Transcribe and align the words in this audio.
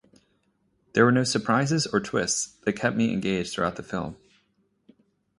There 0.93 1.05
were 1.05 1.11
no 1.11 1.23
surprises 1.23 1.85
or 1.85 1.99
twists 1.99 2.55
that 2.65 2.73
kept 2.73 2.97
me 2.97 3.13
engaged 3.13 3.53
throughout 3.53 3.75
the 3.75 3.83
film. 3.83 4.17